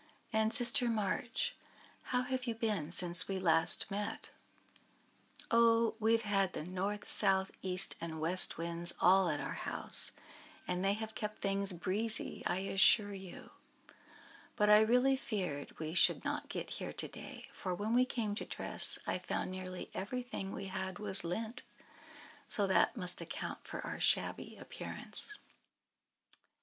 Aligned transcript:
"And, 0.33 0.51
Sister 0.51 0.87
March, 0.89 1.53
how 2.05 2.23
have 2.23 2.47
you 2.47 2.55
been 2.55 2.89
since 2.89 3.27
we 3.27 3.37
last 3.37 3.91
met?" 3.91 4.31
"Oh! 5.51 5.93
we 5.99 6.13
have 6.13 6.23
had 6.23 6.53
the 6.53 6.63
North, 6.63 7.07
South, 7.07 7.51
East, 7.61 7.97
and 8.01 8.19
West 8.19 8.57
Winds 8.57 8.95
all 8.99 9.29
at 9.29 9.39
our 9.39 9.53
house, 9.53 10.13
and 10.67 10.83
they 10.83 10.93
have 10.93 11.13
kept 11.13 11.37
things 11.39 11.71
breezy, 11.71 12.41
I 12.47 12.61
assure 12.61 13.13
you. 13.13 13.51
But 14.55 14.71
I 14.71 14.79
really 14.81 15.15
feared 15.17 15.77
we 15.77 15.93
should 15.93 16.25
not 16.25 16.49
get 16.49 16.71
here 16.81 16.93
to 16.93 17.07
day; 17.07 17.45
for 17.53 17.75
when 17.75 17.93
we 17.93 18.03
came 18.03 18.33
to 18.33 18.45
dress 18.45 18.97
I 19.05 19.19
found 19.19 19.51
nearly 19.51 19.91
everything 19.93 20.51
we 20.51 20.65
had 20.65 20.97
was 20.97 21.23
lent; 21.23 21.61
so 22.47 22.65
that 22.65 22.97
must 22.97 23.21
account 23.21 23.67
for 23.67 23.85
our 23.85 23.99
shabby 23.99 24.57
appearance." 24.59 25.37
"He! 26.33 26.39